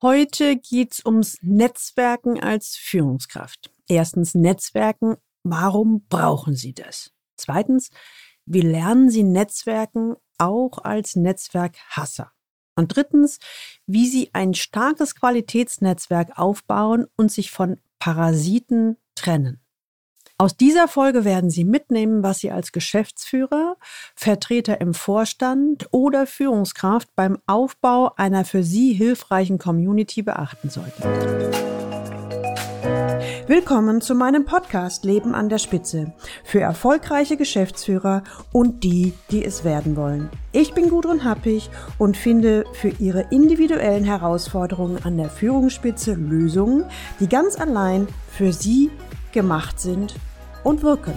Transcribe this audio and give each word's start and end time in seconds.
Heute 0.00 0.56
geht's 0.56 1.04
ums 1.04 1.38
Netzwerken 1.42 2.40
als 2.40 2.76
Führungskraft. 2.76 3.72
Erstens 3.88 4.32
Netzwerken. 4.32 5.16
Warum 5.42 6.06
brauchen 6.08 6.54
Sie 6.54 6.72
das? 6.72 7.10
Zweitens, 7.36 7.90
wie 8.46 8.60
lernen 8.60 9.10
Sie 9.10 9.24
Netzwerken 9.24 10.14
auch 10.38 10.78
als 10.78 11.16
Netzwerkhasser? 11.16 12.30
Und 12.76 12.94
drittens, 12.94 13.40
wie 13.86 14.06
Sie 14.06 14.30
ein 14.34 14.54
starkes 14.54 15.16
Qualitätsnetzwerk 15.16 16.38
aufbauen 16.38 17.06
und 17.16 17.32
sich 17.32 17.50
von 17.50 17.80
Parasiten 17.98 18.98
trennen. 19.16 19.60
Aus 20.40 20.56
dieser 20.56 20.86
Folge 20.86 21.24
werden 21.24 21.50
Sie 21.50 21.64
mitnehmen, 21.64 22.22
was 22.22 22.38
Sie 22.38 22.52
als 22.52 22.70
Geschäftsführer, 22.70 23.76
Vertreter 24.14 24.80
im 24.80 24.94
Vorstand 24.94 25.88
oder 25.90 26.28
Führungskraft 26.28 27.08
beim 27.16 27.38
Aufbau 27.48 28.12
einer 28.16 28.44
für 28.44 28.62
Sie 28.62 28.92
hilfreichen 28.92 29.58
Community 29.58 30.22
beachten 30.22 30.70
sollten. 30.70 31.02
Willkommen 33.48 34.00
zu 34.00 34.14
meinem 34.14 34.44
Podcast 34.44 35.04
Leben 35.04 35.34
an 35.34 35.48
der 35.48 35.58
Spitze 35.58 36.12
für 36.44 36.60
erfolgreiche 36.60 37.36
Geschäftsführer 37.36 38.22
und 38.52 38.84
die, 38.84 39.14
die 39.32 39.44
es 39.44 39.64
werden 39.64 39.96
wollen. 39.96 40.28
Ich 40.52 40.72
bin 40.72 40.88
Gudrun 40.88 41.24
Happig 41.24 41.68
und 41.98 42.16
finde 42.16 42.64
für 42.74 42.90
Ihre 43.00 43.22
individuellen 43.32 44.04
Herausforderungen 44.04 45.02
an 45.02 45.16
der 45.16 45.30
Führungsspitze 45.30 46.14
Lösungen, 46.14 46.84
die 47.18 47.28
ganz 47.28 47.58
allein 47.58 48.06
für 48.30 48.52
Sie 48.52 48.92
gemacht 49.32 49.80
sind 49.80 50.14
und 50.64 50.82
wirken. 50.82 51.14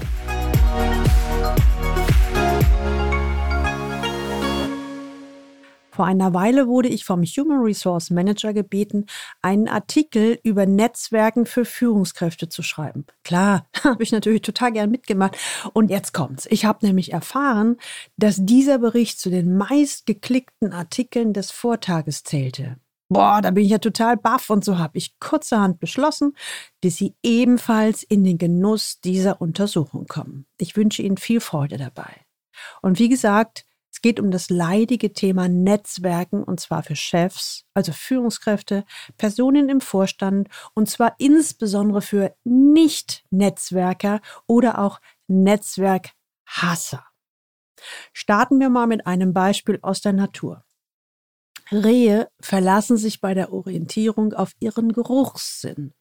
Vor 6.01 6.05
einer 6.05 6.33
Weile 6.33 6.67
wurde 6.67 6.87
ich 6.87 7.03
vom 7.03 7.21
Human 7.21 7.59
Resource 7.59 8.09
Manager 8.11 8.53
gebeten, 8.53 9.05
einen 9.41 9.67
Artikel 9.67 10.39
über 10.41 10.65
Netzwerken 10.65 11.45
für 11.45 11.65
Führungskräfte 11.65 12.47
zu 12.47 12.63
schreiben. 12.63 13.05
Klar, 13.23 13.67
habe 13.83 14.01
ich 14.01 14.11
natürlich 14.11 14.41
total 14.41 14.71
gern 14.71 14.89
mitgemacht. 14.89 15.37
Und 15.73 15.91
jetzt 15.91 16.13
kommt's. 16.13 16.47
Ich 16.49 16.65
habe 16.65 16.85
nämlich 16.85 17.11
erfahren, 17.11 17.77
dass 18.17 18.37
dieser 18.39 18.79
Bericht 18.79 19.19
zu 19.19 19.29
den 19.29 19.57
meistgeklickten 19.57 20.71
Artikeln 20.71 21.33
des 21.33 21.51
Vortages 21.51 22.23
zählte. 22.23 22.77
Boah, 23.13 23.41
da 23.41 23.51
bin 23.51 23.65
ich 23.65 23.71
ja 23.71 23.77
total 23.77 24.15
baff 24.15 24.49
und 24.49 24.63
so 24.63 24.77
habe 24.77 24.97
ich 24.97 25.19
kurzerhand 25.19 25.81
beschlossen, 25.81 26.33
dass 26.79 26.95
Sie 26.95 27.13
ebenfalls 27.21 28.03
in 28.03 28.23
den 28.23 28.37
Genuss 28.37 29.01
dieser 29.01 29.41
Untersuchung 29.41 30.07
kommen. 30.07 30.45
Ich 30.57 30.77
wünsche 30.77 31.01
Ihnen 31.01 31.17
viel 31.17 31.41
Freude 31.41 31.75
dabei. 31.75 32.25
Und 32.81 32.99
wie 32.99 33.09
gesagt, 33.09 33.65
es 33.91 33.99
geht 33.99 34.17
um 34.17 34.31
das 34.31 34.49
leidige 34.49 35.11
Thema 35.11 35.49
Netzwerken 35.49 36.41
und 36.41 36.61
zwar 36.61 36.83
für 36.83 36.95
Chefs, 36.95 37.65
also 37.73 37.91
Führungskräfte, 37.91 38.85
Personen 39.17 39.67
im 39.67 39.81
Vorstand 39.81 40.47
und 40.73 40.89
zwar 40.89 41.15
insbesondere 41.17 42.01
für 42.01 42.33
Nicht-Netzwerker 42.45 44.21
oder 44.47 44.79
auch 44.79 45.01
Netzwerkhasser. 45.27 47.05
Starten 48.13 48.61
wir 48.61 48.69
mal 48.69 48.87
mit 48.87 49.05
einem 49.05 49.33
Beispiel 49.33 49.79
aus 49.81 49.99
der 49.99 50.13
Natur. 50.13 50.63
Rehe 51.71 52.29
verlassen 52.41 52.97
sich 52.97 53.21
bei 53.21 53.33
der 53.33 53.53
Orientierung 53.53 54.33
auf 54.33 54.51
ihren 54.59 54.91
Geruchssinn. 54.91 55.93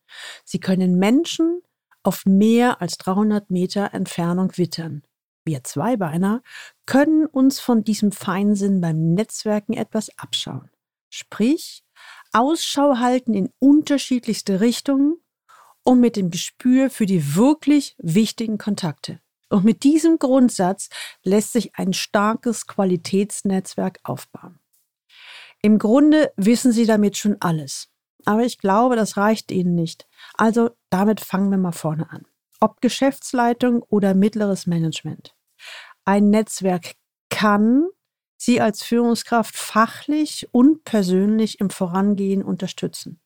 Sie 0.44 0.58
können 0.58 0.98
Menschen 0.98 1.62
auf 2.02 2.24
mehr 2.26 2.80
als 2.80 2.98
300 2.98 3.50
Meter 3.50 3.94
Entfernung 3.94 4.56
wittern. 4.56 5.02
Wir 5.44 5.64
Zweibeiner 5.64 6.42
können 6.86 7.26
uns 7.26 7.60
von 7.60 7.84
diesem 7.84 8.12
Feinsinn 8.12 8.80
beim 8.80 9.14
Netzwerken 9.14 9.74
etwas 9.74 10.10
abschauen. 10.18 10.70
Sprich, 11.08 11.82
Ausschau 12.32 12.98
halten 12.98 13.34
in 13.34 13.50
unterschiedlichste 13.58 14.60
Richtungen 14.60 15.16
und 15.82 16.00
mit 16.00 16.16
dem 16.16 16.30
Gespür 16.30 16.90
für 16.90 17.06
die 17.06 17.34
wirklich 17.34 17.96
wichtigen 17.98 18.58
Kontakte. 18.58 19.20
Und 19.48 19.64
mit 19.64 19.82
diesem 19.82 20.18
Grundsatz 20.18 20.88
lässt 21.24 21.52
sich 21.52 21.74
ein 21.74 21.92
starkes 21.92 22.66
Qualitätsnetzwerk 22.66 23.98
aufbauen. 24.04 24.60
Im 25.62 25.78
Grunde 25.78 26.32
wissen 26.36 26.72
Sie 26.72 26.86
damit 26.86 27.16
schon 27.16 27.36
alles. 27.40 27.88
Aber 28.24 28.44
ich 28.44 28.58
glaube, 28.58 28.96
das 28.96 29.16
reicht 29.16 29.50
Ihnen 29.50 29.74
nicht. 29.74 30.06
Also 30.34 30.70
damit 30.90 31.20
fangen 31.20 31.50
wir 31.50 31.58
mal 31.58 31.72
vorne 31.72 32.10
an. 32.10 32.26
Ob 32.60 32.80
Geschäftsleitung 32.80 33.82
oder 33.82 34.14
mittleres 34.14 34.66
Management. 34.66 35.34
Ein 36.04 36.30
Netzwerk 36.30 36.94
kann 37.30 37.86
Sie 38.36 38.60
als 38.60 38.82
Führungskraft 38.82 39.54
fachlich 39.54 40.48
und 40.52 40.84
persönlich 40.84 41.60
im 41.60 41.68
Vorangehen 41.68 42.42
unterstützen. 42.42 43.20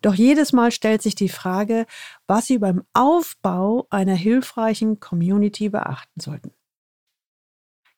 Doch 0.00 0.14
jedes 0.14 0.52
Mal 0.52 0.70
stellt 0.70 1.02
sich 1.02 1.16
die 1.16 1.28
Frage, 1.28 1.86
was 2.26 2.46
Sie 2.46 2.58
beim 2.58 2.84
Aufbau 2.92 3.86
einer 3.90 4.14
hilfreichen 4.14 5.00
Community 5.00 5.68
beachten 5.68 6.20
sollten. 6.20 6.52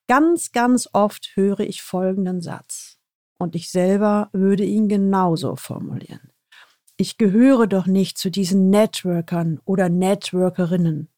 Ganz, 0.08 0.52
ganz 0.52 0.88
oft 0.92 1.36
höre 1.36 1.60
ich 1.60 1.82
folgenden 1.82 2.40
Satz. 2.40 2.99
Und 3.40 3.54
ich 3.54 3.70
selber 3.70 4.28
würde 4.34 4.64
ihn 4.64 4.86
genauso 4.86 5.56
formulieren. 5.56 6.30
Ich 6.98 7.16
gehöre 7.16 7.66
doch 7.66 7.86
nicht 7.86 8.18
zu 8.18 8.30
diesen 8.30 8.68
Networkern 8.68 9.60
oder 9.64 9.88
Networkerinnen. 9.88 11.08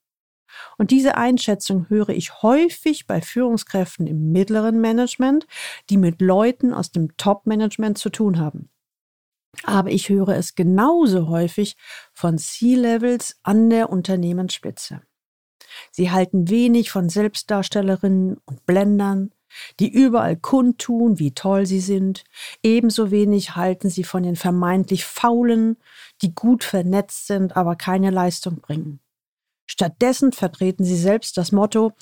Und 0.78 0.93
diese 0.93 1.16
Einschätzung 1.16 1.88
höre 1.88 2.10
ich 2.10 2.43
häufig 2.43 3.09
bei 3.09 3.21
Führungskräften 3.21 4.06
im 4.06 4.31
mittleren 4.31 4.81
Management, 4.81 5.49
die 5.91 5.97
mit 5.97 6.21
Leuten 6.21 6.72
aus 6.72 6.93
dem 6.93 7.16
Top-Management 7.16 7.99
zu 7.99 8.10
tun 8.10 8.39
haben. 8.39 8.71
Aber 9.65 9.91
ich 9.91 10.09
höre 10.09 10.37
es 10.37 10.54
genauso 10.54 11.27
häufig 11.27 11.77
von 12.12 12.39
C-Levels 12.39 13.41
an 13.43 13.69
der 13.69 13.91
Unternehmensspitze. 13.91 15.03
Sie 15.91 16.12
halten 16.12 16.49
wenig 16.49 16.93
von 16.93 17.09
Selbstdarstellerinnen 17.09 18.39
und 18.44 18.65
Blendern, 18.65 19.33
die 19.81 19.91
überall 19.93 20.37
kundtun, 20.37 21.19
wie 21.19 21.33
toll 21.33 21.67
sie 21.67 21.81
sind. 21.81 22.25
Ebenso 22.63 23.11
wenig 23.11 23.57
halten 23.57 23.91
sie 23.91 24.05
von 24.05 24.23
den 24.23 24.37
vermeintlich 24.37 25.05
Faulen, 25.05 25.77
die 26.23 26.35
gut 26.35 26.65
vernetzt 26.65 27.27
sind, 27.27 27.57
aber 27.57 27.77
keine 27.77 28.11
Leistung 28.11 28.61
bringen. 28.61 29.01
Stattdessen 29.67 30.33
vertreten 30.33 30.85
sie 30.85 30.97
selbst 30.97 31.37
das 31.37 31.53
Motto, 31.53 31.93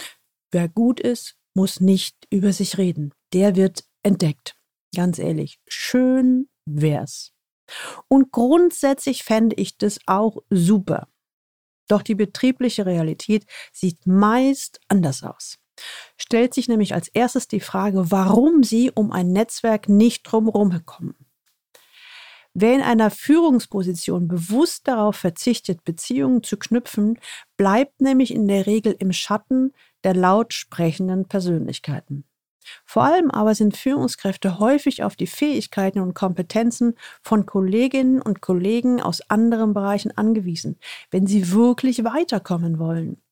wer 0.51 0.69
gut 0.69 1.01
ist, 1.01 1.37
muss 1.55 1.81
nicht 1.81 2.17
über 2.31 2.53
sich 2.53 2.79
reden. 2.79 3.13
Der 3.33 3.57
wird 3.57 3.85
entdeckt. 4.03 4.57
Ganz 4.95 5.19
ehrlich, 5.19 5.61
schön 5.69 6.49
wär's. 6.67 7.33
Und 8.09 8.33
grundsätzlich 8.33 9.23
fände 9.23 9.55
ich 9.57 9.79
das 9.79 10.01
auch 10.07 10.39
super. 10.51 11.09
Doch 11.87 12.03
die 12.03 12.15
betriebliche 12.15 12.87
Realität 12.87 13.47
sieht 13.73 14.07
meist 14.07 14.81
anders 14.89 15.23
aus 15.23 15.61
stellt 16.17 16.55
sich 16.55 16.69
nämlich 16.69 16.95
als 16.95 17.09
erstes 17.09 17.49
die 17.49 17.61
Frage, 17.61 18.11
warum 18.11 18.63
sie 18.63 18.91
um 18.91 19.13
ein 19.13 19.33
Netzwerk 19.33 19.89
nicht 19.89 20.23
drumherum 20.23 20.85
kommen. 20.87 21.15
Wer 22.53 22.75
in 22.75 22.83
einer 22.83 23.11
Führungsposition 23.11 24.27
bewusst 24.27 24.89
darauf 24.89 25.17
verzichtet, 25.17 25.85
Beziehungen 25.85 26.43
zu 26.43 26.57
knüpfen, 26.57 27.19
bleibt 27.57 28.01
nämlich 28.01 28.35
in 28.35 28.49
der 28.49 28.67
Regel 28.67 28.97
im 28.99 29.13
Schatten 29.13 29.73
der 30.03 30.15
laut 30.15 30.53
sprechenden 30.53 31.27
Persönlichkeiten. 31.29 32.25
Vor 32.85 33.05
allem 33.05 33.31
aber 33.31 33.55
sind 33.55 33.77
Führungskräfte 33.77 34.59
häufig 34.59 35.03
auf 35.03 35.17
die 35.17 35.27
Fähigkeiten 35.27 36.01
und 36.01 36.15
Kompetenzen 36.15 36.95
von 37.23 37.47
Kolleginnen 37.47 38.21
und 38.21 38.43
Kollegen 38.43 39.01
aus 39.01 39.23
anderen 39.31 39.73
Bereichen 39.73 40.17
angewiesen, 40.17 40.79
wenn 41.11 41.27
sie 41.27 41.53
wirklich 41.53 42.05
weiterkommen 42.05 42.79
wollen. 42.79 43.23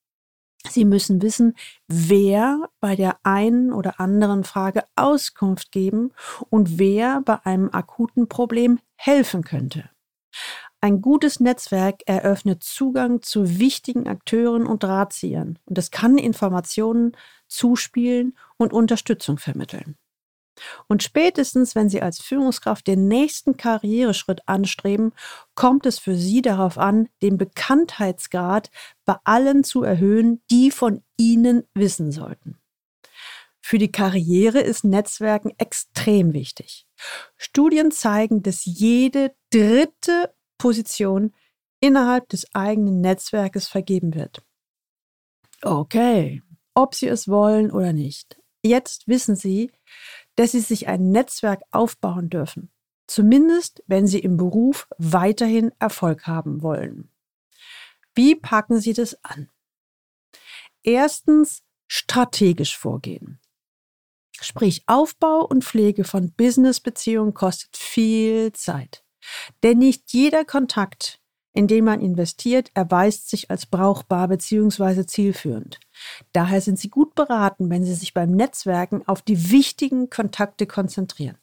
Sie 0.70 0.84
müssen 0.84 1.22
wissen, 1.22 1.54
wer 1.86 2.68
bei 2.80 2.96
der 2.96 3.18
einen 3.22 3.72
oder 3.72 4.00
anderen 4.00 4.44
Frage 4.44 4.84
Auskunft 4.96 5.72
geben 5.72 6.12
und 6.50 6.78
wer 6.78 7.20
bei 7.22 7.44
einem 7.44 7.70
akuten 7.72 8.28
Problem 8.28 8.78
helfen 8.96 9.44
könnte. 9.44 9.90
Ein 10.80 11.00
gutes 11.00 11.40
Netzwerk 11.40 12.02
eröffnet 12.06 12.62
Zugang 12.62 13.22
zu 13.22 13.58
wichtigen 13.58 14.06
Akteuren 14.06 14.66
und 14.66 14.84
Drahtziehern 14.84 15.58
und 15.64 15.76
es 15.78 15.90
kann 15.90 16.18
Informationen 16.18 17.16
zuspielen 17.48 18.36
und 18.56 18.72
Unterstützung 18.72 19.38
vermitteln. 19.38 19.96
Und 20.86 21.02
spätestens, 21.02 21.74
wenn 21.74 21.88
Sie 21.88 22.02
als 22.02 22.20
Führungskraft 22.20 22.86
den 22.86 23.08
nächsten 23.08 23.56
Karriereschritt 23.56 24.40
anstreben, 24.46 25.12
kommt 25.54 25.86
es 25.86 25.98
für 25.98 26.16
Sie 26.16 26.42
darauf 26.42 26.78
an, 26.78 27.08
den 27.22 27.38
Bekanntheitsgrad 27.38 28.70
bei 29.04 29.16
allen 29.24 29.64
zu 29.64 29.82
erhöhen, 29.82 30.42
die 30.50 30.70
von 30.70 31.02
Ihnen 31.16 31.64
wissen 31.74 32.12
sollten. 32.12 32.58
Für 33.60 33.78
die 33.78 33.92
Karriere 33.92 34.60
ist 34.60 34.84
Netzwerken 34.84 35.52
extrem 35.58 36.32
wichtig. 36.32 36.86
Studien 37.36 37.90
zeigen, 37.90 38.42
dass 38.42 38.64
jede 38.64 39.34
dritte 39.50 40.34
Position 40.56 41.34
innerhalb 41.80 42.28
des 42.30 42.46
eigenen 42.54 43.00
Netzwerkes 43.00 43.68
vergeben 43.68 44.14
wird. 44.14 44.42
Okay, 45.62 46.42
ob 46.74 46.94
Sie 46.94 47.08
es 47.08 47.28
wollen 47.28 47.70
oder 47.70 47.92
nicht. 47.92 48.40
Jetzt 48.62 49.06
wissen 49.06 49.36
Sie, 49.36 49.70
dass 50.38 50.52
sie 50.52 50.60
sich 50.60 50.86
ein 50.86 51.10
Netzwerk 51.10 51.62
aufbauen 51.72 52.30
dürfen. 52.30 52.70
Zumindest, 53.08 53.82
wenn 53.88 54.06
Sie 54.06 54.20
im 54.20 54.36
Beruf 54.36 54.86
weiterhin 54.96 55.72
Erfolg 55.80 56.28
haben 56.28 56.62
wollen. 56.62 57.10
Wie 58.14 58.36
packen 58.36 58.80
Sie 58.80 58.92
das 58.92 59.16
an? 59.24 59.50
Erstens 60.84 61.64
strategisch 61.88 62.78
vorgehen. 62.78 63.40
Sprich, 64.40 64.84
Aufbau 64.86 65.44
und 65.44 65.64
Pflege 65.64 66.04
von 66.04 66.32
Business-Beziehungen 66.32 67.34
kostet 67.34 67.76
viel 67.76 68.52
Zeit. 68.52 69.02
Denn 69.64 69.78
nicht 69.78 70.12
jeder 70.12 70.44
Kontakt, 70.44 71.20
in 71.52 71.66
den 71.66 71.84
man 71.84 72.00
investiert, 72.00 72.70
erweist 72.74 73.28
sich 73.28 73.50
als 73.50 73.66
brauchbar 73.66 74.28
bzw. 74.28 75.04
zielführend. 75.04 75.80
Daher 76.32 76.60
sind 76.60 76.78
Sie 76.78 76.90
gut 76.90 77.14
beraten, 77.14 77.70
wenn 77.70 77.84
Sie 77.84 77.94
sich 77.94 78.14
beim 78.14 78.32
Netzwerken 78.32 79.06
auf 79.06 79.22
die 79.22 79.50
wichtigen 79.50 80.10
Kontakte 80.10 80.66
konzentrieren. 80.66 81.38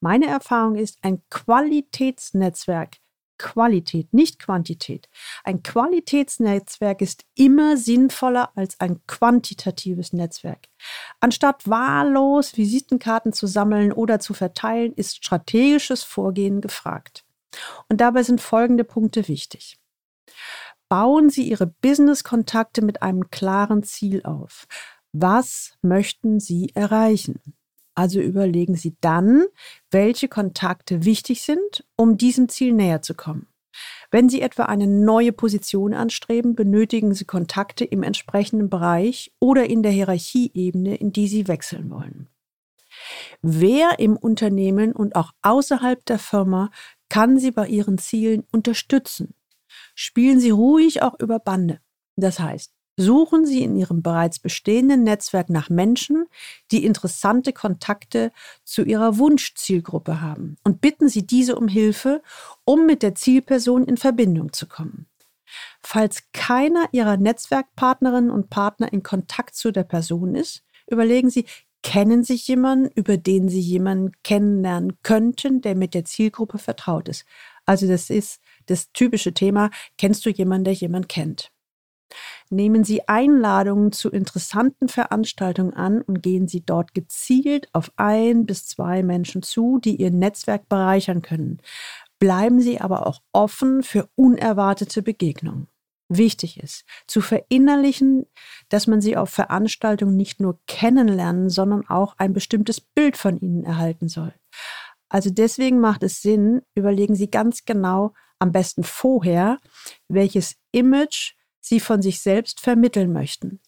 Meine 0.00 0.26
Erfahrung 0.26 0.76
ist, 0.76 0.98
ein 1.02 1.22
Qualitätsnetzwerk 1.30 2.98
Qualität, 3.40 4.12
nicht 4.12 4.38
Quantität. 4.38 5.08
Ein 5.44 5.62
Qualitätsnetzwerk 5.62 7.00
ist 7.00 7.24
immer 7.34 7.78
sinnvoller 7.78 8.50
als 8.54 8.78
ein 8.80 9.00
quantitatives 9.06 10.12
Netzwerk. 10.12 10.68
Anstatt 11.20 11.66
wahllos 11.66 12.58
Visitenkarten 12.58 13.32
zu 13.32 13.46
sammeln 13.46 13.92
oder 13.92 14.20
zu 14.20 14.34
verteilen, 14.34 14.92
ist 14.92 15.16
strategisches 15.16 16.02
Vorgehen 16.02 16.60
gefragt. 16.60 17.24
Und 17.88 18.02
dabei 18.02 18.24
sind 18.24 18.42
folgende 18.42 18.84
Punkte 18.84 19.26
wichtig. 19.26 19.78
Bauen 20.90 21.30
Sie 21.30 21.48
Ihre 21.48 21.68
Business-Kontakte 21.68 22.82
mit 22.82 23.00
einem 23.00 23.30
klaren 23.30 23.84
Ziel 23.84 24.24
auf. 24.24 24.66
Was 25.12 25.78
möchten 25.82 26.40
Sie 26.40 26.72
erreichen? 26.74 27.40
Also 27.94 28.20
überlegen 28.20 28.74
Sie 28.74 28.96
dann, 29.00 29.44
welche 29.92 30.26
Kontakte 30.26 31.04
wichtig 31.04 31.42
sind, 31.42 31.84
um 31.94 32.18
diesem 32.18 32.48
Ziel 32.48 32.72
näher 32.72 33.02
zu 33.02 33.14
kommen. 33.14 33.46
Wenn 34.10 34.28
Sie 34.28 34.40
etwa 34.40 34.64
eine 34.64 34.88
neue 34.88 35.30
Position 35.30 35.94
anstreben, 35.94 36.56
benötigen 36.56 37.14
Sie 37.14 37.24
Kontakte 37.24 37.84
im 37.84 38.02
entsprechenden 38.02 38.68
Bereich 38.68 39.32
oder 39.38 39.70
in 39.70 39.84
der 39.84 39.92
Hierarchieebene, 39.92 40.96
in 40.96 41.12
die 41.12 41.28
Sie 41.28 41.46
wechseln 41.46 41.88
wollen. 41.90 42.28
Wer 43.42 44.00
im 44.00 44.16
Unternehmen 44.16 44.90
und 44.90 45.14
auch 45.14 45.30
außerhalb 45.42 46.04
der 46.06 46.18
Firma 46.18 46.72
kann 47.08 47.38
Sie 47.38 47.52
bei 47.52 47.68
Ihren 47.68 47.96
Zielen 47.98 48.42
unterstützen? 48.50 49.34
Spielen 50.02 50.40
Sie 50.40 50.48
ruhig 50.48 51.02
auch 51.02 51.20
über 51.20 51.38
Bande. 51.38 51.78
Das 52.16 52.40
heißt, 52.40 52.72
Suchen 52.96 53.46
Sie 53.46 53.62
in 53.62 53.76
Ihrem 53.76 54.02
bereits 54.02 54.38
bestehenden 54.38 55.04
Netzwerk 55.04 55.48
nach 55.48 55.70
Menschen, 55.70 56.26
die 56.70 56.84
interessante 56.84 57.54
Kontakte 57.54 58.30
zu 58.64 58.82
Ihrer 58.82 59.16
Wunschzielgruppe 59.16 60.20
haben 60.20 60.56
und 60.64 60.80
bitten 60.80 61.08
Sie 61.08 61.26
diese 61.26 61.56
um 61.56 61.68
Hilfe, 61.68 62.22
um 62.64 62.84
mit 62.84 63.02
der 63.02 63.14
Zielperson 63.14 63.84
in 63.84 63.96
Verbindung 63.96 64.52
zu 64.52 64.66
kommen. 64.66 65.06
Falls 65.82 66.24
keiner 66.32 66.88
Ihrer 66.92 67.16
Netzwerkpartnerinnen 67.16 68.30
und 68.30 68.50
Partner 68.50 68.92
in 68.92 69.02
Kontakt 69.02 69.54
zu 69.54 69.70
der 69.70 69.84
Person 69.84 70.34
ist, 70.34 70.62
überlegen 70.86 71.30
Sie, 71.30 71.46
kennen 71.82 72.24
Sie 72.24 72.34
jemanden, 72.34 72.90
über 72.94 73.16
den 73.16 73.48
Sie 73.48 73.60
jemanden 73.60 74.12
kennenlernen 74.24 75.02
könnten, 75.02 75.60
der 75.60 75.74
mit 75.74 75.94
der 75.94 76.04
Zielgruppe 76.04 76.58
vertraut 76.58 77.08
ist. 77.08 77.24
Also 77.64 77.86
das 77.86 78.10
ist 78.10 78.40
das 78.70 78.92
typische 78.92 79.34
Thema, 79.34 79.70
kennst 79.98 80.24
du 80.24 80.30
jemanden, 80.30 80.64
der 80.64 80.74
jemand 80.74 81.08
kennt? 81.08 81.50
Nehmen 82.48 82.82
Sie 82.82 83.06
Einladungen 83.06 83.92
zu 83.92 84.10
interessanten 84.10 84.88
Veranstaltungen 84.88 85.74
an 85.74 86.02
und 86.02 86.22
gehen 86.22 86.48
Sie 86.48 86.64
dort 86.64 86.94
gezielt 86.94 87.68
auf 87.72 87.92
ein 87.96 88.46
bis 88.46 88.66
zwei 88.66 89.02
Menschen 89.02 89.42
zu, 89.42 89.78
die 89.78 89.96
Ihr 89.96 90.10
Netzwerk 90.10 90.68
bereichern 90.68 91.22
können. 91.22 91.62
Bleiben 92.18 92.60
Sie 92.60 92.80
aber 92.80 93.06
auch 93.06 93.20
offen 93.32 93.82
für 93.82 94.08
unerwartete 94.16 95.02
Begegnungen. 95.02 95.68
Wichtig 96.12 96.60
ist, 96.60 96.84
zu 97.06 97.20
verinnerlichen, 97.20 98.26
dass 98.68 98.88
man 98.88 99.00
sie 99.00 99.16
auf 99.16 99.30
Veranstaltungen 99.30 100.16
nicht 100.16 100.40
nur 100.40 100.58
kennenlernen, 100.66 101.48
sondern 101.48 101.88
auch 101.88 102.14
ein 102.18 102.32
bestimmtes 102.32 102.80
Bild 102.80 103.16
von 103.16 103.38
ihnen 103.38 103.62
erhalten 103.62 104.08
soll. 104.08 104.34
Also 105.08 105.30
deswegen 105.30 105.78
macht 105.78 106.02
es 106.02 106.20
Sinn, 106.20 106.62
überlegen 106.74 107.14
Sie 107.14 107.30
ganz 107.30 107.64
genau, 107.64 108.12
am 108.40 108.52
besten 108.52 108.82
vorher, 108.82 109.58
welches 110.08 110.56
Image 110.72 111.34
sie 111.60 111.80
von 111.80 112.02
sich 112.02 112.20
selbst 112.20 112.60
vermitteln 112.60 113.12
möchten. 113.12 113.60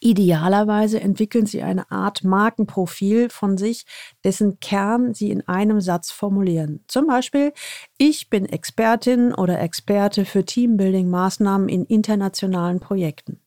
Idealerweise 0.00 1.00
entwickeln 1.00 1.46
sie 1.46 1.62
eine 1.62 1.90
Art 1.90 2.24
Markenprofil 2.24 3.30
von 3.30 3.58
sich, 3.58 3.84
dessen 4.24 4.58
Kern 4.60 5.14
sie 5.14 5.30
in 5.30 5.46
einem 5.46 5.80
Satz 5.80 6.10
formulieren. 6.10 6.82
Zum 6.88 7.06
Beispiel, 7.06 7.52
ich 7.98 8.30
bin 8.30 8.46
Expertin 8.46 9.34
oder 9.34 9.60
Experte 9.60 10.24
für 10.24 10.40
Teambuilding-Maßnahmen 10.44 11.68
in 11.68 11.84
internationalen 11.84 12.80
Projekten. 12.80 13.40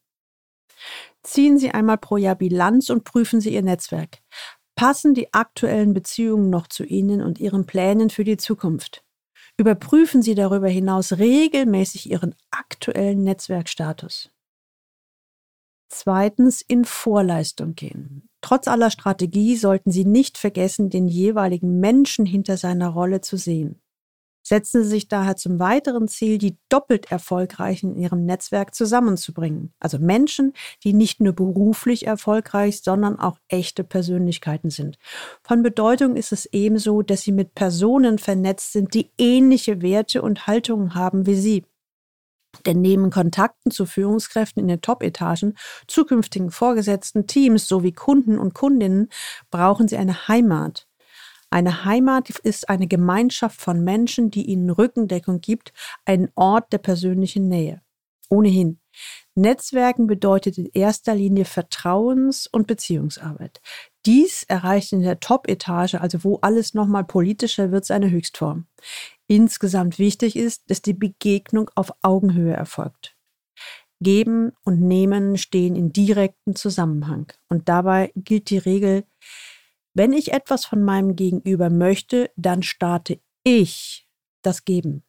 Ziehen 1.24 1.58
Sie 1.58 1.72
einmal 1.72 1.98
pro 1.98 2.18
Jahr 2.18 2.36
Bilanz 2.36 2.90
und 2.90 3.04
prüfen 3.04 3.42
Sie 3.42 3.54
Ihr 3.54 3.64
Netzwerk. 3.64 4.20
Passen 4.76 5.14
die 5.14 5.34
aktuellen 5.34 5.94
Beziehungen 5.94 6.50
noch 6.50 6.68
zu 6.68 6.84
Ihnen 6.84 7.22
und 7.22 7.40
Ihren 7.40 7.66
Plänen 7.66 8.10
für 8.10 8.24
die 8.24 8.38
Zukunft? 8.38 9.05
Überprüfen 9.58 10.22
Sie 10.22 10.36
darüber 10.36 10.68
hinaus 10.68 11.14
regelmäßig 11.14 12.10
Ihren 12.10 12.36
aktuellen 12.52 13.24
Netzwerkstatus. 13.24 14.32
Zweitens 15.88 16.62
in 16.62 16.84
Vorleistung 16.84 17.76
gehen. 17.76 18.28
Trotz 18.42 18.68
aller 18.68 18.92
Strategie 18.92 19.56
sollten 19.56 19.92
Sie 19.92 20.06
nicht 20.06 20.38
vergessen, 20.38 20.90
den 20.90 21.08
jeweiligen 21.08 21.80
Menschen 21.80 22.26
hinter 22.26 22.58
seiner 22.58 22.90
Rolle 22.90 23.22
zu 23.22 23.38
sehen 23.38 23.82
setzen 24.46 24.84
Sie 24.84 24.90
sich 24.90 25.08
daher 25.08 25.36
zum 25.36 25.60
weiteren 25.60 26.08
Ziel, 26.08 26.38
die 26.38 26.58
doppelt 26.70 27.12
Erfolgreichen 27.12 27.96
in 27.96 28.02
Ihrem 28.02 28.26
Netzwerk 28.26 28.76
zusammenzubringen. 28.76 29.74
Also 29.80 29.98
Menschen, 29.98 30.54
die 30.84 30.94
nicht 30.94 31.20
nur 31.20 31.34
beruflich 31.34 32.06
erfolgreich, 32.06 32.82
sondern 32.82 33.20
auch 33.20 33.38
echte 33.48 33.84
Persönlichkeiten 33.84 34.70
sind. 34.70 34.98
Von 35.44 35.64
Bedeutung 35.64 36.16
ist 36.16 36.32
es 36.32 36.46
ebenso, 36.46 37.02
dass 37.02 37.24
Sie 37.24 37.32
mit 37.32 37.56
Personen 37.56 38.20
vernetzt 38.20 38.74
sind, 38.74 38.94
die 38.94 39.12
ähnliche 39.18 39.82
Werte 39.82 40.22
und 40.22 40.46
Haltungen 40.48 40.94
haben 40.94 41.26
wie 41.26 41.36
Sie. 41.36 41.66
Denn 42.66 42.82
neben 42.82 43.10
Kontakten 43.10 43.72
zu 43.72 43.86
Führungskräften 43.86 44.62
in 44.62 44.68
den 44.68 44.82
Top-Etagen, 44.82 45.56
zukünftigen 45.88 46.52
Vorgesetzten, 46.52 47.28
Teams 47.28 47.68
sowie 47.68 47.92
Kunden 47.92 48.38
und 48.38 48.54
Kundinnen 48.54 49.10
brauchen 49.52 49.88
Sie 49.88 49.98
eine 49.98 50.28
Heimat. 50.28 50.88
Eine 51.56 51.86
Heimat 51.86 52.32
ist 52.32 52.68
eine 52.68 52.86
Gemeinschaft 52.86 53.62
von 53.62 53.82
Menschen, 53.82 54.30
die 54.30 54.44
ihnen 54.44 54.70
Rückendeckung 54.70 55.40
gibt, 55.40 55.72
ein 56.04 56.30
Ort 56.36 56.74
der 56.74 56.80
persönlichen 56.80 57.48
Nähe. 57.48 57.82
Ohnehin. 58.30 58.82
Netzwerken 59.36 60.06
bedeutet 60.06 60.58
in 60.58 60.66
erster 60.74 61.16
Linie 61.16 61.46
Vertrauens- 61.46 62.46
und 62.52 62.68
Beziehungsarbeit. 62.68 63.62
Dies 64.06 64.44
erreicht 64.44 64.92
in 64.92 65.02
der 65.02 65.22
Top-Etage, 65.22 65.96
also 65.96 66.26
wo 66.26 66.40
alles 66.42 66.74
nochmal 66.74 67.06
politischer 67.06 67.72
wird, 67.72 67.86
seine 67.86 68.12
Höchstform. 68.12 68.66
Insgesamt 69.28 69.98
wichtig 69.98 70.36
ist, 70.36 70.70
dass 70.70 70.82
die 70.82 70.94
Begegnung 70.94 71.72
auf 71.76 71.94
Augenhöhe 72.02 72.54
erfolgt. 72.54 73.16
Geben 74.02 74.52
und 74.66 74.82
Nehmen 74.82 75.38
stehen 75.38 75.78
in 75.78 75.94
direktem 75.94 76.58
Zusammenhang. 76.58 77.32
Und 77.48 77.70
dabei 77.70 78.12
gilt 78.14 78.50
die 78.50 78.58
Regel, 78.58 79.06
wenn 79.96 80.14
ich 80.14 80.34
etwas 80.34 80.66
von 80.66 80.84
meinem 80.84 81.16
Gegenüber 81.16 81.70
möchte, 81.70 82.30
dann 82.36 82.62
starte 82.62 83.20
ich 83.44 84.08
das 84.44 84.66
Geben. 84.66 85.04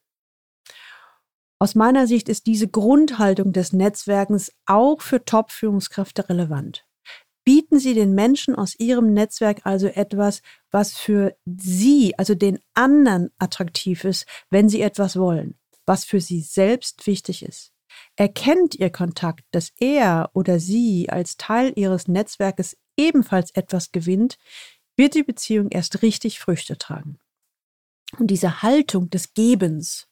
Aus 1.59 1.75
meiner 1.75 2.07
Sicht 2.07 2.28
ist 2.28 2.47
diese 2.47 2.69
Grundhaltung 2.69 3.52
des 3.52 3.73
Netzwerkens 3.73 4.52
auch 4.66 5.00
für 5.00 5.25
Top-Führungskräfte 5.25 6.28
relevant. 6.28 6.87
Bieten 7.45 7.78
Sie 7.78 7.95
den 7.95 8.14
Menschen 8.14 8.55
aus 8.55 8.78
Ihrem 8.78 9.12
Netzwerk 9.12 9.61
also 9.64 9.87
etwas, 9.87 10.43
was 10.71 10.95
für 10.97 11.37
Sie, 11.47 12.16
also 12.19 12.35
den 12.35 12.59
anderen, 12.75 13.31
attraktiv 13.38 14.05
ist, 14.05 14.26
wenn 14.50 14.69
Sie 14.69 14.81
etwas 14.81 15.16
wollen, 15.16 15.59
was 15.85 16.05
für 16.05 16.21
Sie 16.21 16.40
selbst 16.40 17.07
wichtig 17.07 17.45
ist. 17.45 17.73
Erkennt 18.16 18.75
Ihr 18.75 18.90
Kontakt, 18.90 19.45
dass 19.50 19.73
er 19.78 20.31
oder 20.35 20.61
sie 20.61 21.09
als 21.09 21.37
Teil 21.37 21.73
Ihres 21.76 22.09
Netzwerkes 22.09 22.76
ebenfalls 22.97 23.50
etwas 23.52 23.93
gewinnt, 23.93 24.38
wird 24.97 25.15
die 25.15 25.23
Beziehung 25.23 25.69
erst 25.71 26.03
richtig 26.03 26.41
Früchte 26.41 26.79
tragen. 26.79 27.19
Und 28.19 28.29
diese 28.29 28.62
Haltung 28.62 29.11
des 29.11 29.35
Gebens 29.35 30.09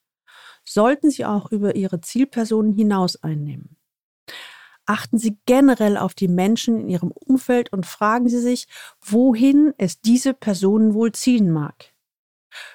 sollten 0.65 1.11
Sie 1.11 1.25
auch 1.25 1.51
über 1.51 1.77
Ihre 1.77 2.01
Zielpersonen 2.01 2.73
hinaus 2.73 3.23
einnehmen. 3.23 3.77
Achten 4.87 5.19
Sie 5.19 5.39
generell 5.47 5.97
auf 5.97 6.15
die 6.15 6.29
Menschen 6.29 6.79
in 6.79 6.89
Ihrem 6.89 7.11
Umfeld 7.11 7.73
und 7.73 7.87
fragen 7.87 8.29
Sie 8.29 8.41
sich, 8.41 8.67
wohin 9.01 9.73
es 9.79 10.01
diese 10.01 10.35
Personen 10.35 10.95
wohl 10.95 11.13
ziehen 11.13 11.51
mag. 11.51 11.95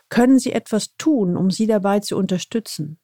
Können 0.10 0.40
Sie 0.40 0.52
etwas 0.52 0.96
tun, 0.98 1.38
um 1.38 1.52
sie 1.52 1.68
dabei 1.68 2.00
zu 2.00 2.18
unterstützen? 2.18 3.00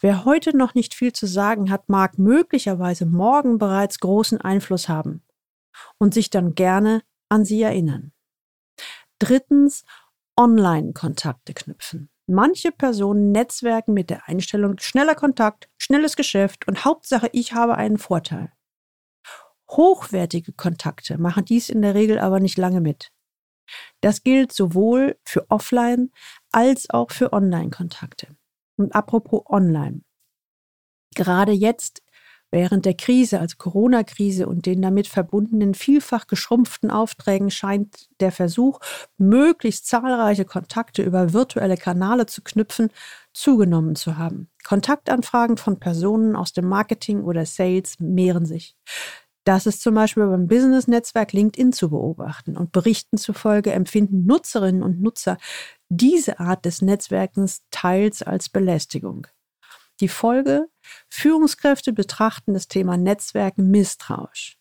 Wer 0.00 0.24
heute 0.24 0.56
noch 0.56 0.74
nicht 0.74 0.94
viel 0.94 1.12
zu 1.12 1.26
sagen 1.26 1.70
hat, 1.70 1.88
mag 1.88 2.18
möglicherweise 2.18 3.04
morgen 3.04 3.58
bereits 3.58 4.00
großen 4.00 4.40
Einfluss 4.40 4.88
haben 4.88 5.22
und 5.98 6.14
sich 6.14 6.30
dann 6.30 6.54
gerne 6.54 7.02
an 7.28 7.44
Sie 7.44 7.60
erinnern. 7.60 8.12
Drittens, 9.18 9.84
Online-Kontakte 10.36 11.54
knüpfen. 11.54 12.10
Manche 12.26 12.70
Personen 12.72 13.32
netzwerken 13.32 13.94
mit 13.94 14.10
der 14.10 14.28
Einstellung 14.28 14.78
schneller 14.78 15.14
Kontakt, 15.14 15.68
schnelles 15.78 16.14
Geschäft 16.14 16.68
und 16.68 16.84
Hauptsache, 16.84 17.28
ich 17.32 17.54
habe 17.54 17.76
einen 17.76 17.98
Vorteil. 17.98 18.52
Hochwertige 19.70 20.52
Kontakte 20.52 21.18
machen 21.18 21.44
dies 21.44 21.68
in 21.68 21.82
der 21.82 21.94
Regel 21.94 22.18
aber 22.18 22.40
nicht 22.40 22.58
lange 22.58 22.80
mit. 22.80 23.10
Das 24.00 24.22
gilt 24.22 24.52
sowohl 24.52 25.18
für 25.24 25.50
Offline 25.50 26.10
als 26.52 26.88
auch 26.90 27.10
für 27.10 27.32
Online-Kontakte. 27.32 28.36
Und 28.76 28.94
apropos 28.94 29.42
Online. 29.46 30.02
Gerade 31.14 31.52
jetzt 31.52 32.02
Während 32.50 32.86
der 32.86 32.94
Krise, 32.94 33.40
also 33.40 33.56
Corona-Krise 33.58 34.46
und 34.46 34.64
den 34.64 34.80
damit 34.80 35.06
verbundenen 35.06 35.74
vielfach 35.74 36.26
geschrumpften 36.26 36.90
Aufträgen 36.90 37.50
scheint 37.50 38.08
der 38.20 38.32
Versuch, 38.32 38.80
möglichst 39.18 39.86
zahlreiche 39.86 40.46
Kontakte 40.46 41.02
über 41.02 41.34
virtuelle 41.34 41.76
Kanäle 41.76 42.24
zu 42.24 42.42
knüpfen, 42.42 42.90
zugenommen 43.34 43.96
zu 43.96 44.16
haben. 44.16 44.48
Kontaktanfragen 44.64 45.58
von 45.58 45.78
Personen 45.78 46.36
aus 46.36 46.52
dem 46.54 46.66
Marketing 46.66 47.22
oder 47.22 47.44
Sales 47.44 48.00
mehren 48.00 48.46
sich. 48.46 48.76
Das 49.44 49.66
ist 49.66 49.82
zum 49.82 49.94
Beispiel 49.94 50.26
beim 50.26 50.46
Business-Netzwerk 50.46 51.32
LinkedIn 51.32 51.72
zu 51.72 51.90
beobachten 51.90 52.56
und 52.56 52.72
Berichten 52.72 53.16
zufolge 53.16 53.72
empfinden 53.72 54.26
Nutzerinnen 54.26 54.82
und 54.82 55.00
Nutzer 55.00 55.38
diese 55.88 56.38
Art 56.38 56.64
des 56.64 56.82
Netzwerkens 56.82 57.62
teils 57.70 58.22
als 58.22 58.50
Belästigung. 58.50 59.26
Die 60.00 60.08
Folge? 60.08 60.68
Führungskräfte 61.08 61.92
betrachten 61.92 62.54
das 62.54 62.68
Thema 62.68 62.96
Netzwerken 62.96 63.70
misstrauisch. 63.70 64.58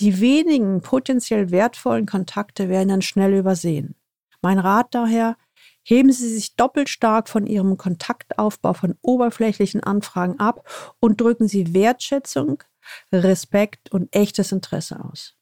Die 0.00 0.20
wenigen 0.20 0.82
potenziell 0.82 1.50
wertvollen 1.50 2.06
Kontakte 2.06 2.68
werden 2.68 2.88
dann 2.88 3.02
schnell 3.02 3.34
übersehen. 3.34 3.94
Mein 4.42 4.58
Rat 4.58 4.88
daher, 4.94 5.36
heben 5.84 6.12
Sie 6.12 6.28
sich 6.28 6.56
doppelt 6.56 6.88
stark 6.88 7.28
von 7.28 7.46
Ihrem 7.46 7.76
Kontaktaufbau 7.76 8.74
von 8.74 8.98
oberflächlichen 9.02 9.82
Anfragen 9.82 10.38
ab 10.38 10.68
und 11.00 11.20
drücken 11.20 11.48
Sie 11.48 11.74
Wertschätzung, 11.74 12.62
Respekt 13.12 13.92
und 13.92 14.14
echtes 14.14 14.52
Interesse 14.52 15.02
aus. 15.04 15.36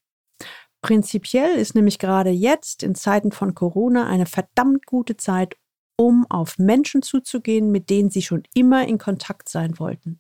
Prinzipiell 0.82 1.56
ist 1.56 1.74
nämlich 1.74 1.98
gerade 1.98 2.30
jetzt 2.30 2.82
in 2.82 2.94
Zeiten 2.94 3.32
von 3.32 3.54
Corona 3.54 4.06
eine 4.06 4.26
verdammt 4.26 4.86
gute 4.86 5.16
Zeit, 5.16 5.56
um 6.00 6.24
auf 6.30 6.56
Menschen 6.58 7.02
zuzugehen, 7.02 7.70
mit 7.70 7.90
denen 7.90 8.08
Sie 8.08 8.22
schon 8.22 8.44
immer 8.54 8.88
in 8.88 8.96
Kontakt 8.96 9.50
sein 9.50 9.78
wollten. 9.78 10.18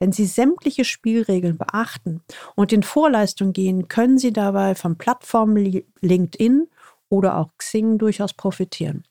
Wenn 0.00 0.10
Sie 0.10 0.26
sämtliche 0.26 0.84
Spielregeln 0.84 1.56
beachten 1.56 2.20
und 2.56 2.72
in 2.72 2.82
Vorleistung 2.82 3.52
gehen, 3.52 3.86
können 3.86 4.18
Sie 4.18 4.32
dabei 4.32 4.74
von 4.74 4.98
Plattformen 4.98 5.84
LinkedIn 6.00 6.66
oder 7.08 7.38
auch 7.38 7.56
Xing 7.58 7.96
durchaus 7.96 8.34
profitieren. 8.34 9.04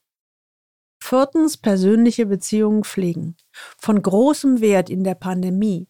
Viertens, 1.02 1.56
persönliche 1.56 2.26
Beziehungen 2.26 2.84
pflegen. 2.84 3.38
Von 3.78 4.02
großem 4.02 4.60
Wert 4.60 4.90
in 4.90 5.06
der 5.06 5.16
Pandemie. 5.16 5.88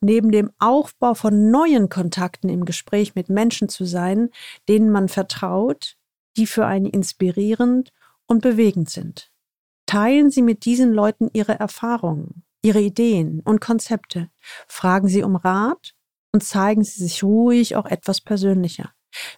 Neben 0.00 0.30
dem 0.30 0.52
Aufbau 0.60 1.14
von 1.14 1.50
neuen 1.50 1.88
Kontakten 1.88 2.50
im 2.50 2.66
Gespräch 2.66 3.16
mit 3.16 3.30
Menschen 3.30 3.68
zu 3.68 3.84
sein, 3.84 4.30
denen 4.68 4.90
man 4.90 5.08
vertraut, 5.08 5.96
die 6.36 6.46
für 6.46 6.66
einen 6.66 6.86
inspirierend 6.86 7.90
und 8.28 8.42
bewegend 8.42 8.90
sind. 8.90 9.32
Teilen 9.96 10.28
Sie 10.28 10.42
mit 10.42 10.66
diesen 10.66 10.92
Leuten 10.92 11.30
Ihre 11.32 11.58
Erfahrungen, 11.58 12.44
Ihre 12.60 12.80
Ideen 12.80 13.40
und 13.40 13.62
Konzepte. 13.62 14.28
Fragen 14.68 15.08
Sie 15.08 15.22
um 15.22 15.36
Rat 15.36 15.94
und 16.32 16.44
zeigen 16.44 16.84
Sie 16.84 17.02
sich 17.02 17.22
ruhig 17.22 17.76
auch 17.76 17.86
etwas 17.86 18.20
persönlicher. 18.20 18.92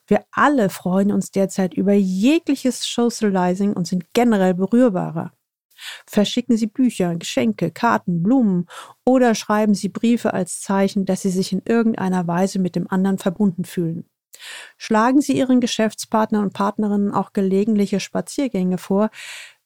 Wir 0.08 0.24
alle 0.32 0.68
freuen 0.68 1.12
uns 1.12 1.30
derzeit 1.30 1.74
über 1.74 1.92
jegliches 1.92 2.82
Socializing 2.82 3.72
und 3.72 3.86
sind 3.86 4.12
generell 4.14 4.54
berührbarer. 4.54 5.32
Verschicken 6.08 6.56
Sie 6.56 6.66
Bücher, 6.66 7.14
Geschenke, 7.14 7.70
Karten, 7.70 8.24
Blumen 8.24 8.66
oder 9.06 9.36
schreiben 9.36 9.74
Sie 9.74 9.88
Briefe 9.88 10.34
als 10.34 10.60
Zeichen, 10.60 11.04
dass 11.04 11.22
Sie 11.22 11.30
sich 11.30 11.52
in 11.52 11.62
irgendeiner 11.66 12.26
Weise 12.26 12.58
mit 12.58 12.74
dem 12.74 12.90
anderen 12.90 13.18
verbunden 13.18 13.64
fühlen. 13.64 14.10
Schlagen 14.76 15.20
Sie 15.20 15.36
Ihren 15.36 15.60
Geschäftspartnern 15.60 16.42
und 16.42 16.52
Partnerinnen 16.52 17.12
auch 17.12 17.32
gelegentliche 17.32 18.00
Spaziergänge 18.00 18.78
vor, 18.78 19.10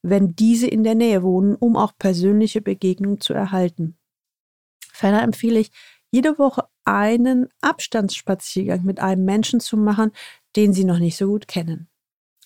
wenn 0.02 0.34
diese 0.34 0.66
in 0.66 0.84
der 0.84 0.94
Nähe 0.94 1.22
wohnen, 1.22 1.54
um 1.54 1.76
auch 1.76 1.92
persönliche 1.98 2.60
Begegnungen 2.60 3.20
zu 3.20 3.32
erhalten. 3.32 3.96
Ferner 4.92 5.22
empfehle 5.22 5.60
ich, 5.60 5.70
jede 6.10 6.38
Woche 6.38 6.64
einen 6.84 7.48
Abstandsspaziergang 7.60 8.84
mit 8.84 9.00
einem 9.00 9.24
Menschen 9.24 9.60
zu 9.60 9.76
machen, 9.76 10.12
den 10.56 10.72
Sie 10.74 10.84
noch 10.84 10.98
nicht 10.98 11.16
so 11.16 11.26
gut 11.26 11.48
kennen. 11.48 11.88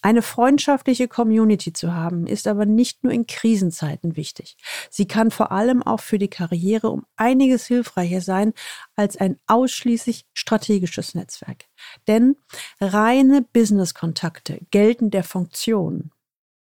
Eine 0.02 0.22
freundschaftliche 0.22 1.08
Community 1.08 1.72
zu 1.72 1.92
haben, 1.92 2.28
ist 2.28 2.46
aber 2.46 2.64
nicht 2.64 3.02
nur 3.02 3.12
in 3.12 3.26
Krisenzeiten 3.26 4.14
wichtig. 4.14 4.56
Sie 4.88 5.08
kann 5.08 5.32
vor 5.32 5.50
allem 5.50 5.82
auch 5.82 6.00
für 6.00 6.18
die 6.18 6.28
Karriere 6.28 6.90
um 6.90 7.06
einiges 7.16 7.66
hilfreicher 7.66 8.20
sein 8.20 8.52
als 8.94 9.16
ein 9.16 9.40
ausschließlich 9.48 10.26
strategisches 10.32 11.16
Netzwerk. 11.16 11.64
Denn 12.06 12.36
reine 12.80 13.42
Business-Kontakte 13.52 14.60
gelten 14.70 15.10
der 15.10 15.24
Funktion, 15.24 16.12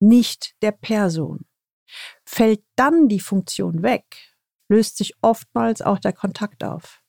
nicht 0.00 0.54
der 0.62 0.72
Person. 0.72 1.46
Fällt 2.24 2.62
dann 2.76 3.08
die 3.08 3.20
Funktion 3.20 3.82
weg, 3.82 4.04
löst 4.68 4.96
sich 4.96 5.14
oftmals 5.22 5.82
auch 5.82 5.98
der 5.98 6.12
Kontakt 6.12 6.64
auf. 6.64 7.02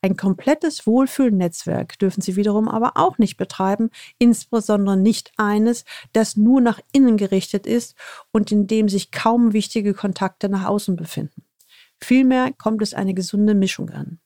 Ein 0.00 0.16
komplettes 0.16 0.86
Wohlfühlnetzwerk 0.86 1.98
dürfen 1.98 2.20
Sie 2.20 2.36
wiederum 2.36 2.68
aber 2.68 2.92
auch 2.96 3.18
nicht 3.18 3.36
betreiben, 3.36 3.90
insbesondere 4.18 4.96
nicht 4.96 5.32
eines, 5.36 5.84
das 6.12 6.36
nur 6.36 6.60
nach 6.60 6.80
innen 6.92 7.16
gerichtet 7.16 7.66
ist 7.66 7.94
und 8.32 8.52
in 8.52 8.66
dem 8.66 8.88
sich 8.88 9.10
kaum 9.12 9.52
wichtige 9.52 9.94
Kontakte 9.94 10.48
nach 10.48 10.66
außen 10.66 10.96
befinden. 10.96 11.44
Vielmehr 12.02 12.52
kommt 12.52 12.82
es 12.82 12.94
eine 12.94 13.14
gesunde 13.14 13.54
Mischung 13.54 13.90
an. 13.90 14.20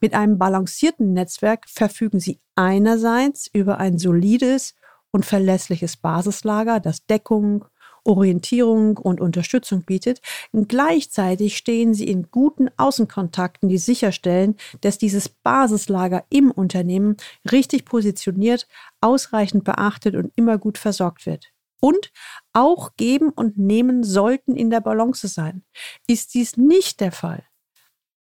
Mit 0.00 0.14
einem 0.14 0.38
balancierten 0.38 1.12
Netzwerk 1.12 1.68
verfügen 1.68 2.20
Sie 2.20 2.40
einerseits 2.54 3.48
über 3.52 3.78
ein 3.78 3.98
solides 3.98 4.74
und 5.10 5.24
verlässliches 5.24 5.96
Basislager, 5.96 6.80
das 6.80 7.06
Deckung, 7.06 7.64
Orientierung 8.04 8.96
und 8.96 9.20
Unterstützung 9.20 9.84
bietet. 9.84 10.20
Gleichzeitig 10.52 11.56
stehen 11.56 11.94
sie 11.94 12.08
in 12.08 12.30
guten 12.30 12.70
Außenkontakten, 12.76 13.68
die 13.68 13.78
sicherstellen, 13.78 14.56
dass 14.80 14.98
dieses 14.98 15.28
Basislager 15.28 16.24
im 16.30 16.50
Unternehmen 16.50 17.16
richtig 17.50 17.84
positioniert, 17.84 18.66
ausreichend 19.00 19.64
beachtet 19.64 20.14
und 20.14 20.32
immer 20.36 20.58
gut 20.58 20.78
versorgt 20.78 21.26
wird. 21.26 21.52
Und 21.80 22.10
auch 22.52 22.96
geben 22.96 23.30
und 23.30 23.56
nehmen 23.56 24.02
sollten 24.02 24.56
in 24.56 24.70
der 24.70 24.80
Balance 24.80 25.28
sein. 25.28 25.62
Ist 26.08 26.34
dies 26.34 26.56
nicht 26.56 27.00
der 27.00 27.12
Fall, 27.12 27.44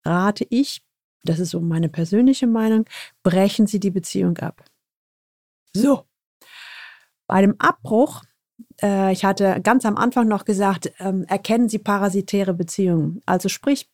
rate 0.03 0.45
ich, 0.49 0.83
das 1.23 1.39
ist 1.39 1.51
so 1.51 1.61
meine 1.61 1.89
persönliche 1.89 2.47
Meinung, 2.47 2.85
brechen 3.23 3.65
Sie 3.65 3.79
die 3.79 3.91
Beziehung 3.91 4.37
ab. 4.39 4.65
So, 5.73 6.05
bei 7.27 7.41
dem 7.41 7.55
Abbruch, 7.59 8.23
äh, 8.81 9.11
ich 9.11 9.25
hatte 9.25 9.59
ganz 9.61 9.85
am 9.85 9.97
Anfang 9.97 10.27
noch 10.27 10.45
gesagt, 10.45 10.91
ähm, 10.99 11.25
erkennen 11.27 11.69
Sie 11.69 11.79
parasitäre 11.79 12.53
Beziehungen. 12.53 13.21
Also 13.25 13.49
sprich, 13.49 13.89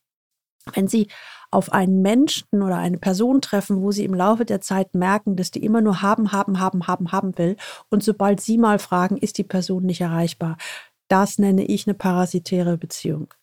wenn 0.73 0.87
Sie 0.87 1.07
auf 1.49 1.73
einen 1.73 2.01
Menschen 2.01 2.61
oder 2.61 2.77
eine 2.77 2.97
Person 2.97 3.41
treffen, 3.41 3.81
wo 3.81 3.91
Sie 3.91 4.05
im 4.05 4.13
Laufe 4.13 4.45
der 4.45 4.61
Zeit 4.61 4.95
merken, 4.95 5.35
dass 5.35 5.51
die 5.51 5.63
immer 5.63 5.81
nur 5.81 6.01
haben, 6.01 6.31
haben, 6.31 6.59
haben, 6.59 6.87
haben, 6.87 7.11
haben 7.11 7.37
will 7.37 7.57
und 7.89 8.03
sobald 8.03 8.39
Sie 8.41 8.57
mal 8.57 8.79
fragen, 8.79 9.17
ist 9.17 9.37
die 9.37 9.43
Person 9.43 9.83
nicht 9.83 10.01
erreichbar. 10.01 10.57
Das 11.07 11.39
nenne 11.39 11.65
ich 11.65 11.87
eine 11.87 11.93
parasitäre 11.93 12.77
Beziehung. 12.77 13.33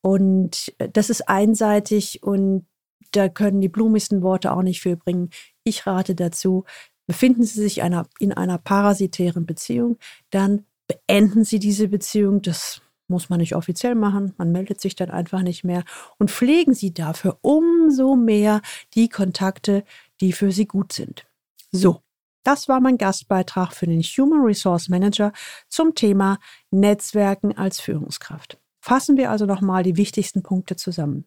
Und 0.00 0.74
äh, 0.78 0.88
das 0.90 1.10
ist 1.10 1.28
einseitig 1.28 2.22
und 2.22 2.66
da 3.12 3.28
können 3.28 3.60
die 3.60 3.68
blumigsten 3.68 4.22
Worte 4.22 4.52
auch 4.52 4.62
nicht 4.62 4.82
viel 4.82 4.96
bringen. 4.96 5.30
Ich 5.62 5.86
rate 5.86 6.14
dazu, 6.14 6.64
Befinden 7.06 7.42
Sie 7.42 7.60
sich 7.60 7.82
einer, 7.82 8.06
in 8.18 8.32
einer 8.32 8.58
parasitären 8.58 9.46
Beziehung, 9.46 9.98
dann 10.30 10.64
beenden 10.86 11.44
Sie 11.44 11.58
diese 11.58 11.88
Beziehung. 11.88 12.42
Das 12.42 12.80
muss 13.08 13.28
man 13.28 13.40
nicht 13.40 13.54
offiziell 13.54 13.94
machen, 13.94 14.32
man 14.38 14.50
meldet 14.50 14.80
sich 14.80 14.96
dann 14.96 15.10
einfach 15.10 15.42
nicht 15.42 15.64
mehr 15.64 15.84
und 16.18 16.30
pflegen 16.30 16.74
Sie 16.74 16.94
dafür 16.94 17.38
umso 17.42 18.16
mehr 18.16 18.62
die 18.94 19.08
Kontakte, 19.08 19.84
die 20.20 20.32
für 20.32 20.52
Sie 20.52 20.66
gut 20.66 20.92
sind. 20.92 21.26
So, 21.70 22.00
das 22.44 22.68
war 22.68 22.80
mein 22.80 22.98
Gastbeitrag 22.98 23.72
für 23.72 23.86
den 23.86 24.02
Human 24.02 24.40
Resource 24.40 24.88
Manager 24.88 25.32
zum 25.68 25.94
Thema 25.94 26.38
Netzwerken 26.70 27.56
als 27.56 27.80
Führungskraft. 27.80 28.58
Fassen 28.80 29.16
wir 29.16 29.30
also 29.30 29.46
nochmal 29.46 29.82
die 29.82 29.96
wichtigsten 29.96 30.42
Punkte 30.42 30.76
zusammen. 30.76 31.26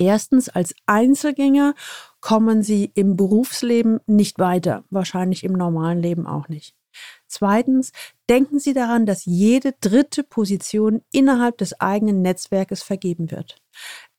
Erstens, 0.00 0.48
als 0.48 0.74
Einzelgänger 0.86 1.74
kommen 2.20 2.62
sie 2.62 2.90
im 2.94 3.16
Berufsleben 3.16 4.00
nicht 4.06 4.38
weiter, 4.38 4.82
wahrscheinlich 4.88 5.44
im 5.44 5.52
normalen 5.52 6.00
Leben 6.00 6.26
auch 6.26 6.48
nicht. 6.48 6.74
Zweitens, 7.26 7.92
denken 8.28 8.58
Sie 8.58 8.72
daran, 8.72 9.04
dass 9.04 9.26
jede 9.26 9.74
dritte 9.80 10.24
Position 10.24 11.02
innerhalb 11.12 11.58
des 11.58 11.78
eigenen 11.80 12.22
Netzwerkes 12.22 12.82
vergeben 12.82 13.30
wird. 13.30 13.62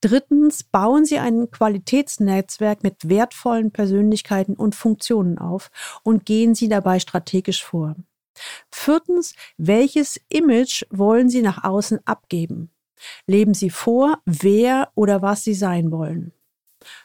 Drittens, 0.01 0.63
bauen 0.63 1.03
Sie 1.03 1.17
ein 1.17 1.50
Qualitätsnetzwerk 1.50 2.83
mit 2.83 3.09
wertvollen 3.09 3.71
Persönlichkeiten 3.71 4.53
und 4.53 4.75
Funktionen 4.75 5.39
auf 5.39 5.71
und 6.03 6.25
gehen 6.25 6.53
Sie 6.53 6.69
dabei 6.69 7.00
strategisch 7.00 7.63
vor. 7.63 7.95
Viertens, 8.71 9.33
welches 9.57 10.21
Image 10.29 10.83
wollen 10.91 11.27
Sie 11.29 11.41
nach 11.41 11.63
außen 11.63 12.00
abgeben? 12.05 12.69
Leben 13.27 13.53
Sie 13.53 13.70
vor, 13.70 14.20
wer 14.25 14.91
oder 14.96 15.22
was 15.22 15.43
Sie 15.43 15.53
sein 15.53 15.91
wollen. 15.91 16.34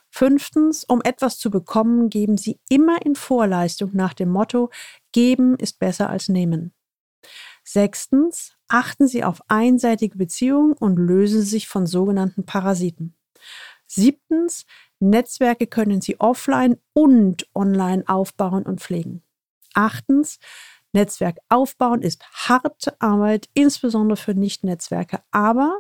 Fünftens, 0.08 0.84
um 0.84 1.02
etwas 1.02 1.38
zu 1.38 1.50
bekommen, 1.50 2.08
geben 2.08 2.38
Sie 2.38 2.58
immer 2.68 3.04
in 3.04 3.14
Vorleistung 3.14 3.90
nach 3.92 4.14
dem 4.14 4.30
Motto, 4.30 4.70
geben 5.12 5.56
ist 5.56 5.78
besser 5.78 6.08
als 6.08 6.28
nehmen. 6.28 6.72
Sechstens, 7.64 8.56
achten 8.68 9.08
Sie 9.08 9.24
auf 9.24 9.40
einseitige 9.48 10.16
Beziehungen 10.16 10.72
und 10.72 10.96
lösen 10.96 11.42
Sie 11.42 11.48
sich 11.48 11.68
von 11.68 11.86
sogenannten 11.86 12.46
Parasiten. 12.46 13.14
Siebtens, 13.86 14.64
Netzwerke 15.00 15.66
können 15.66 16.00
Sie 16.00 16.18
offline 16.20 16.78
und 16.92 17.48
online 17.54 18.04
aufbauen 18.06 18.64
und 18.64 18.80
pflegen. 18.80 19.22
Achtens, 19.74 20.38
Netzwerk 20.92 21.38
aufbauen 21.50 22.00
ist 22.00 22.24
harte 22.32 22.98
Arbeit, 23.00 23.50
insbesondere 23.52 24.16
für 24.16 24.34
Nicht-Netzwerke, 24.34 25.20
aber 25.30 25.78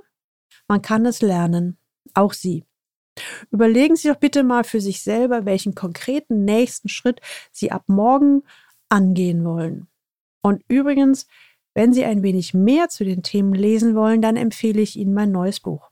man 0.68 0.82
kann 0.82 1.06
es 1.06 1.22
lernen, 1.22 1.78
auch 2.14 2.32
Sie. 2.32 2.64
Überlegen 3.50 3.96
Sie 3.96 4.08
doch 4.08 4.16
bitte 4.16 4.42
mal 4.44 4.64
für 4.64 4.80
sich 4.80 5.02
selber, 5.02 5.44
welchen 5.44 5.74
konkreten 5.74 6.44
nächsten 6.44 6.88
Schritt 6.88 7.20
Sie 7.52 7.72
ab 7.72 7.84
morgen 7.86 8.42
angehen 8.88 9.44
wollen. 9.44 9.88
Und 10.42 10.62
übrigens, 10.68 11.26
wenn 11.74 11.92
Sie 11.92 12.04
ein 12.04 12.22
wenig 12.22 12.54
mehr 12.54 12.88
zu 12.88 13.04
den 13.04 13.22
Themen 13.22 13.54
lesen 13.54 13.94
wollen, 13.94 14.22
dann 14.22 14.36
empfehle 14.36 14.80
ich 14.80 14.96
Ihnen 14.96 15.14
mein 15.14 15.32
neues 15.32 15.60
Buch. 15.60 15.90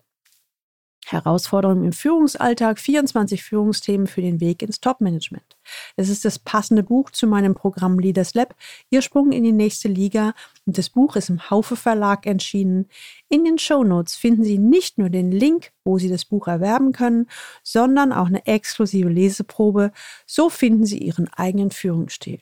Herausforderungen 1.06 1.84
im 1.84 1.92
Führungsalltag, 1.92 2.78
24 2.78 3.42
Führungsthemen 3.42 4.06
für 4.06 4.22
den 4.22 4.40
Weg 4.40 4.62
ins 4.62 4.80
Topmanagement. 4.80 5.56
Es 5.96 6.08
ist 6.08 6.24
das 6.24 6.38
passende 6.38 6.82
Buch 6.82 7.10
zu 7.10 7.26
meinem 7.26 7.54
Programm 7.54 7.98
Leaders 7.98 8.34
Lab, 8.34 8.54
Ihr 8.90 9.02
Sprung 9.02 9.32
in 9.32 9.44
die 9.44 9.52
nächste 9.52 9.88
Liga. 9.88 10.34
Und 10.66 10.78
das 10.78 10.90
Buch 10.90 11.16
ist 11.16 11.30
im 11.30 11.50
Haufe 11.50 11.76
Verlag 11.76 12.26
erschienen. 12.26 12.86
In 13.28 13.44
den 13.44 13.58
Show 13.58 13.84
Notes 13.84 14.16
finden 14.16 14.44
Sie 14.44 14.58
nicht 14.58 14.98
nur 14.98 15.10
den 15.10 15.30
Link, 15.30 15.72
wo 15.84 15.98
Sie 15.98 16.08
das 16.08 16.24
Buch 16.24 16.48
erwerben 16.48 16.92
können, 16.92 17.28
sondern 17.62 18.12
auch 18.12 18.26
eine 18.26 18.46
exklusive 18.46 19.08
Leseprobe. 19.08 19.92
So 20.26 20.48
finden 20.48 20.86
Sie 20.86 20.98
Ihren 20.98 21.28
eigenen 21.28 21.70
Führungsstil. 21.70 22.40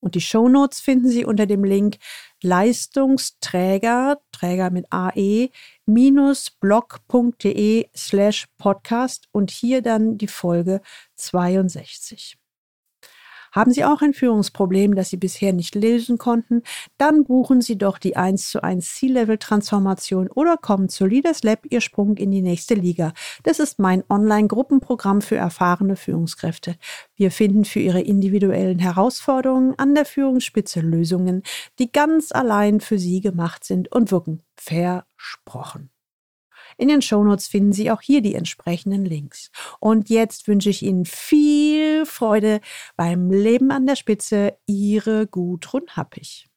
Und 0.00 0.14
die 0.14 0.20
Show 0.20 0.48
Notes 0.48 0.80
finden 0.80 1.08
Sie 1.08 1.24
unter 1.24 1.46
dem 1.46 1.62
Link 1.62 1.98
Leistungsträger, 2.42 4.18
Träger 4.32 4.70
mit 4.70 4.86
AE, 4.90 5.50
blog.de 6.60 7.88
slash 7.94 8.46
podcast 8.56 9.28
und 9.32 9.50
hier 9.50 9.82
dann 9.82 10.16
die 10.16 10.26
Folge 10.26 10.80
62. 11.16 12.39
Haben 13.52 13.72
Sie 13.72 13.84
auch 13.84 14.02
ein 14.02 14.14
Führungsproblem, 14.14 14.94
das 14.94 15.10
Sie 15.10 15.16
bisher 15.16 15.52
nicht 15.52 15.74
lösen 15.74 16.18
konnten? 16.18 16.62
Dann 16.98 17.24
buchen 17.24 17.60
Sie 17.60 17.76
doch 17.76 17.98
die 17.98 18.16
1 18.16 18.50
zu 18.50 18.62
1 18.62 18.96
C-Level-Transformation 18.96 20.28
oder 20.28 20.56
kommen 20.56 20.88
zu 20.88 21.06
Leaders 21.06 21.42
Lab 21.42 21.66
Ihr 21.68 21.80
Sprung 21.80 22.16
in 22.16 22.30
die 22.30 22.42
nächste 22.42 22.74
Liga. 22.74 23.12
Das 23.42 23.58
ist 23.58 23.78
mein 23.78 24.04
Online-Gruppenprogramm 24.08 25.20
für 25.20 25.36
erfahrene 25.36 25.96
Führungskräfte. 25.96 26.76
Wir 27.14 27.30
finden 27.30 27.64
für 27.64 27.80
Ihre 27.80 28.00
individuellen 28.00 28.78
Herausforderungen 28.78 29.74
an 29.78 29.94
der 29.94 30.04
Führungsspitze 30.04 30.80
Lösungen, 30.80 31.42
die 31.78 31.90
ganz 31.90 32.32
allein 32.32 32.80
für 32.80 32.98
Sie 32.98 33.20
gemacht 33.20 33.64
sind 33.64 33.90
und 33.92 34.10
wirken. 34.10 34.42
Versprochen. 34.56 35.90
In 36.80 36.88
den 36.88 37.02
Shownotes 37.02 37.46
finden 37.46 37.74
Sie 37.74 37.90
auch 37.90 38.00
hier 38.00 38.22
die 38.22 38.34
entsprechenden 38.34 39.04
Links. 39.04 39.50
Und 39.80 40.08
jetzt 40.08 40.48
wünsche 40.48 40.70
ich 40.70 40.82
Ihnen 40.82 41.04
viel 41.04 42.06
Freude 42.06 42.62
beim 42.96 43.30
Leben 43.30 43.70
an 43.70 43.84
der 43.84 43.96
Spitze. 43.96 44.54
Ihre 44.64 45.26
Gudrun 45.26 45.82
Happig. 45.90 46.48